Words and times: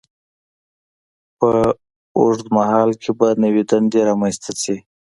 په 1.39 1.51
اوږد 2.17 2.47
مهال 2.57 2.89
کې 3.01 3.11
به 3.17 3.27
نوې 3.43 3.63
دندې 3.69 3.99
رامینځته 4.09 4.51
شي. 4.61 4.75